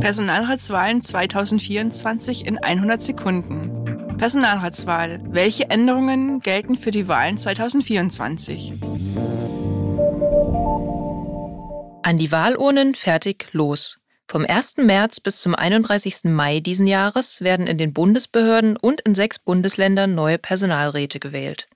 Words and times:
Personalratswahlen 0.00 1.02
2024 1.02 2.46
in 2.46 2.58
100 2.58 3.02
Sekunden. 3.02 4.16
Personalratswahl. 4.16 5.20
Welche 5.24 5.70
Änderungen 5.70 6.40
gelten 6.40 6.76
für 6.76 6.92
die 6.92 7.08
Wahlen 7.08 7.36
2024? 7.36 8.74
An 12.02 12.18
die 12.18 12.30
Wahlurnen 12.30 12.94
fertig 12.94 13.48
los. 13.52 13.98
Vom 14.28 14.44
1. 14.46 14.76
März 14.76 15.20
bis 15.20 15.40
zum 15.40 15.54
31. 15.54 16.24
Mai 16.24 16.60
diesen 16.60 16.86
Jahres 16.86 17.40
werden 17.40 17.66
in 17.66 17.78
den 17.78 17.92
Bundesbehörden 17.92 18.76
und 18.76 19.00
in 19.00 19.14
sechs 19.14 19.38
Bundesländern 19.38 20.14
neue 20.14 20.38
Personalräte 20.38 21.18
gewählt. 21.18 21.68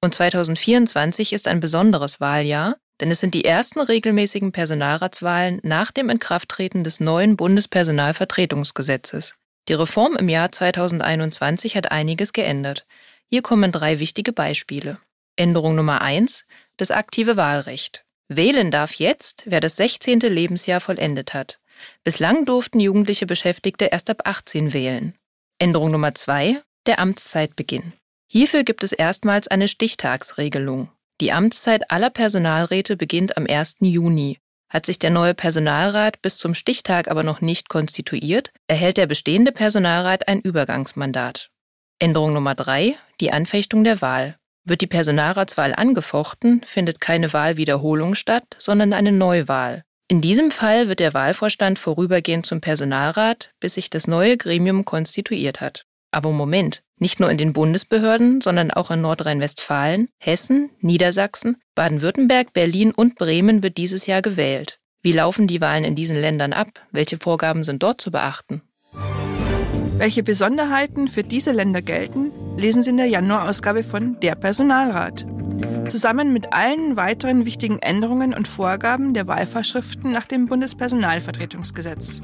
Und 0.00 0.12
2024 0.12 1.32
ist 1.32 1.48
ein 1.48 1.60
besonderes 1.60 2.20
Wahljahr, 2.20 2.76
denn 3.02 3.10
es 3.10 3.18
sind 3.18 3.34
die 3.34 3.44
ersten 3.44 3.80
regelmäßigen 3.80 4.52
Personalratswahlen 4.52 5.58
nach 5.64 5.90
dem 5.90 6.08
Inkrafttreten 6.08 6.84
des 6.84 7.00
neuen 7.00 7.36
Bundespersonalvertretungsgesetzes. 7.36 9.34
Die 9.68 9.74
Reform 9.74 10.14
im 10.14 10.28
Jahr 10.28 10.52
2021 10.52 11.74
hat 11.74 11.90
einiges 11.90 12.32
geändert. 12.32 12.86
Hier 13.28 13.42
kommen 13.42 13.72
drei 13.72 13.98
wichtige 13.98 14.32
Beispiele. 14.32 14.98
Änderung 15.34 15.74
Nummer 15.74 16.00
eins: 16.00 16.44
das 16.76 16.92
aktive 16.92 17.36
Wahlrecht. 17.36 18.04
Wählen 18.28 18.70
darf 18.70 18.94
jetzt, 18.94 19.42
wer 19.46 19.58
das 19.58 19.74
16. 19.74 20.20
Lebensjahr 20.20 20.80
vollendet 20.80 21.34
hat. 21.34 21.58
Bislang 22.04 22.44
durften 22.44 22.78
jugendliche 22.78 23.26
Beschäftigte 23.26 23.86
erst 23.86 24.10
ab 24.10 24.22
18 24.26 24.72
wählen. 24.72 25.16
Änderung 25.58 25.90
Nummer 25.90 26.14
zwei: 26.14 26.60
der 26.86 27.00
Amtszeitbeginn. 27.00 27.94
Hierfür 28.28 28.62
gibt 28.62 28.84
es 28.84 28.92
erstmals 28.92 29.48
eine 29.48 29.66
Stichtagsregelung. 29.66 30.88
Die 31.20 31.32
Amtszeit 31.32 31.90
aller 31.90 32.10
Personalräte 32.10 32.96
beginnt 32.96 33.36
am 33.36 33.46
1. 33.46 33.76
Juni. 33.80 34.38
Hat 34.68 34.86
sich 34.86 34.98
der 34.98 35.10
neue 35.10 35.34
Personalrat 35.34 36.22
bis 36.22 36.38
zum 36.38 36.54
Stichtag 36.54 37.08
aber 37.08 37.22
noch 37.22 37.40
nicht 37.40 37.68
konstituiert, 37.68 38.50
erhält 38.68 38.96
der 38.96 39.06
bestehende 39.06 39.52
Personalrat 39.52 40.28
ein 40.28 40.40
Übergangsmandat. 40.40 41.50
Änderung 41.98 42.32
Nummer 42.32 42.54
drei: 42.54 42.96
Die 43.20 43.32
Anfechtung 43.32 43.84
der 43.84 44.00
Wahl. 44.00 44.36
Wird 44.64 44.80
die 44.80 44.86
Personalratswahl 44.86 45.74
angefochten, 45.74 46.62
findet 46.64 47.00
keine 47.00 47.32
Wahlwiederholung 47.32 48.14
statt, 48.14 48.44
sondern 48.58 48.92
eine 48.92 49.12
Neuwahl. 49.12 49.82
In 50.08 50.20
diesem 50.20 50.50
Fall 50.50 50.88
wird 50.88 51.00
der 51.00 51.14
Wahlvorstand 51.14 51.78
vorübergehend 51.78 52.46
zum 52.46 52.60
Personalrat, 52.60 53.50
bis 53.60 53.74
sich 53.74 53.90
das 53.90 54.06
neue 54.06 54.36
Gremium 54.36 54.84
konstituiert 54.84 55.60
hat. 55.60 55.84
Aber 56.12 56.30
Moment, 56.30 56.82
nicht 57.02 57.20
nur 57.20 57.30
in 57.30 57.36
den 57.36 57.52
Bundesbehörden, 57.52 58.40
sondern 58.40 58.70
auch 58.70 58.90
in 58.90 59.02
Nordrhein-Westfalen, 59.02 60.08
Hessen, 60.18 60.70
Niedersachsen, 60.80 61.58
Baden-Württemberg, 61.74 62.54
Berlin 62.54 62.92
und 62.94 63.16
Bremen 63.16 63.62
wird 63.62 63.76
dieses 63.76 64.06
Jahr 64.06 64.22
gewählt. 64.22 64.78
Wie 65.02 65.12
laufen 65.12 65.46
die 65.46 65.60
Wahlen 65.60 65.84
in 65.84 65.96
diesen 65.96 66.16
Ländern 66.16 66.52
ab? 66.54 66.68
Welche 66.92 67.18
Vorgaben 67.18 67.64
sind 67.64 67.82
dort 67.82 68.00
zu 68.00 68.10
beachten? 68.10 68.62
Welche 69.98 70.22
Besonderheiten 70.22 71.08
für 71.08 71.22
diese 71.22 71.52
Länder 71.52 71.82
gelten, 71.82 72.30
lesen 72.56 72.82
Sie 72.82 72.90
in 72.90 72.96
der 72.96 73.06
Januarausgabe 73.06 73.82
von 73.82 74.18
Der 74.20 74.36
Personalrat. 74.36 75.26
Zusammen 75.88 76.32
mit 76.32 76.52
allen 76.52 76.96
weiteren 76.96 77.44
wichtigen 77.44 77.78
Änderungen 77.80 78.32
und 78.32 78.48
Vorgaben 78.48 79.12
der 79.12 79.26
Wahlvorschriften 79.26 80.12
nach 80.12 80.26
dem 80.26 80.46
Bundespersonalvertretungsgesetz. 80.46 82.22